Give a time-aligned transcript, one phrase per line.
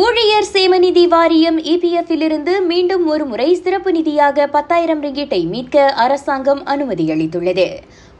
[0.00, 7.66] ஊழியர் சேமநிதி வாரியம் இபிஎஃப்பிலிருந்து மீண்டும் ஒரு முறை சிறப்பு நிதியாக பத்தாயிரம் ரிங்கிட்டை மீட்க அரசாங்கம் அனுமதி அளித்துள்ளது.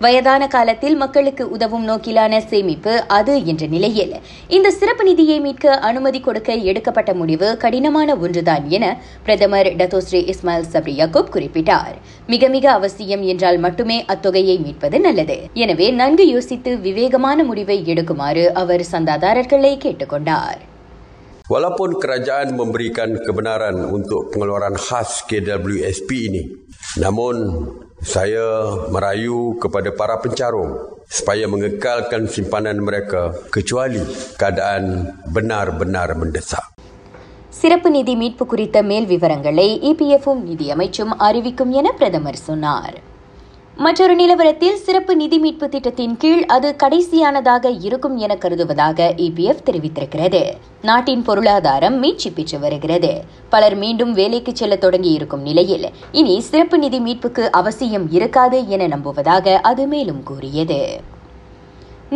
[0.01, 4.13] வயதான காலத்தில் மக்களுக்கு உதவும் நோக்கிலான சேமிப்பு அது என்ற நிலையில்
[4.49, 10.95] இந்த சிறப்பு நிதியை மீட்க அனுமதி கொடுக்க எடுக்கப்பட்ட முடிவு கடினமான ஒன்றுதான் என பிரதமர் டத்தோஸ்ரீ இஸ்மாயில் சப்ரி
[10.99, 11.95] யாக்கூப் குறிப்பிட்டார்.
[12.27, 15.39] மிக மிக அவசியம் என்றால் மட்டுமே அத்தொகையை மீட்பது நல்லது.
[15.55, 20.61] எனவே நன்கு யோசித்து விவேகமான முடிவை எடுக்குமாறு அவர் சந்தாதாரர்களை கேட்டுக்கொண்டார்.
[21.48, 26.44] Walaupun kerajaan memberikan kebenaran untuk pengeluaran khas KWSP ini,
[27.00, 27.36] namun
[28.04, 30.76] saya merayu kepada para pencarung
[31.08, 34.04] supaya mengekalkan simpanan mereka kecuali
[34.36, 36.68] keadaan benar-benar mendesak.
[37.50, 42.98] சிறப்பு நிதி மீட்பு குறித்த மேல் விவரங்களை இபிஎஃப்பும் நிதியமைச்சும் அறிவிக்கும் என பிரதமர் சொன்னார்
[43.85, 50.43] மற்றொரு நிலவரத்தில் சிறப்பு நிதி மீட்பு திட்டத்தின் கீழ் அது கடைசியானதாக இருக்கும் என கருதுவதாக இபிஎஃப் தெரிவித்திருக்கிறது.
[50.83, 53.25] நாட்டின் பொருளாதாரம் மீட்சி பெற்று வருகிறது.
[53.49, 59.59] பலர் மீண்டும் வேலைக்கு செல்ல தொடங்கி இருக்கும் நிலையில் இனி சிறப்பு நிதி மீட்புக்கு அவசியம் இருக்காது என நம்புவதாக
[59.63, 60.81] அது மேலும் கூறியது.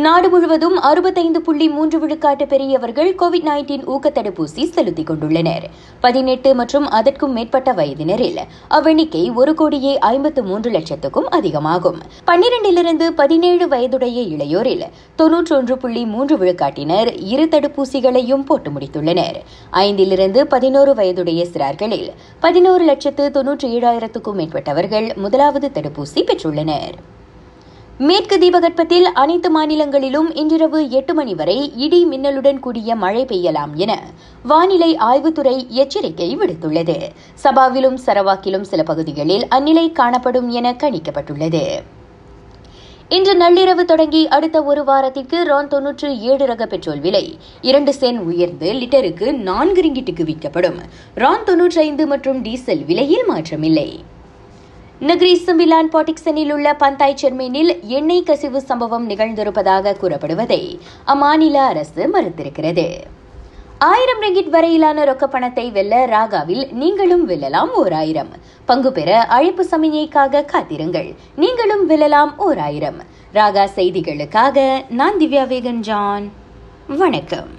[0.05, 5.65] நாடு முழுவதும் அறுபத்தைந்து புள்ளி மூன்று விழுக்காட்டு பெரியவர்கள் கோவிட் நைன்டீன் ஊக்க தடுப்பூசி செலுத்திக் கொண்டுள்ளனர்.
[5.99, 8.37] பதினெட்டு மற்றும் அதற்கும் மேற்பட்ட வயதினரில்
[8.69, 11.97] அவ்வெண்ணிக்கை ஒரு கோடியே ஐம்பத்து மூன்று லட்சத்துக்கும் அதிகமாகும்.
[12.27, 19.37] பன்னிரண்டிலிருந்து பதினேழு வயதுடைய இளையோரில் தொன்னூற்றொன்று புள்ளி மூன்று விழுக்காட்டினர் இரு தடுப்பூசிகளையும் போட்டு முடித்துள்ளனர்.
[19.71, 26.97] ஐந்திலிருந்து பதினோரு வயதுடைய சிறார்களில் பதினோரு லட்சத்து தொன்னூற்றி ஏழாயிரத்துக்கும் மேற்பட்டவர்கள் முதலாவது தடுப்பூசி பெற்றுள்ளனர்.
[27.99, 34.03] மேற்கு தீபகற்பத்தில் அனைத்து மாநிலங்களிலும் இன்றிரவு எட்டு மணி வரை இடி மின்னலுடன் கூடிய மழை பெய்யலாம் என
[34.43, 36.97] வானிலை ஆய்வுத்துறை எச்சரிக்கை விடுத்துள்ளது.
[37.43, 41.63] சபாவிலும் சரவாக்கிலும் சில பகுதிகளில் அந்நிலை காணப்படும் என கணிக்கப்பட்டுள்ளது.
[43.09, 48.73] இன்று நள்ளிரவு தொடங்கி அடுத்த ஒரு வாரத்திற்கு ரான் தொன்னூற்று ஏழு ரக பெட்ரோல் விலை இரண்டு சென் உயர்ந்து
[48.73, 50.77] லிட்டருக்கு நான்கு ரிங்கிட்டுக்கு விற்கப்படும்.
[51.15, 53.89] ரான் தொன்னூற்றி ஐந்து மற்றும் டீசல் விலையில் மாற்றமில்லை.
[55.01, 62.85] நகரி மிலான் பாட்டிக்சனில் உள்ள பந்தாய் செர்மீனில் எண்ணெய் கசிவு சம்பவம் நிகழ்ந்திருப்பதாக கூறப்படுவதை அம்மாநில அரசு மறுத்திருக்கிறது.
[63.77, 68.31] ஆயிரம் ரிங்கிட் வரையிலான ரொக்க பணத்தை வெல்ல ராகாவில் நீங்களும் வெல்லலாம் ஓர் ஆயிரம்
[68.65, 71.15] பங்கு பெற அழைப்பு சமிஞைக்காக காத்திருங்கள்.
[71.35, 72.99] நீங்களும் வெல்லலாம் ஓர் ஆயிரம்
[73.33, 76.31] ராகா செய்திகளுக்காக நான் திவ்யா வேகன் ஜான்
[76.87, 77.49] வணக்கம்.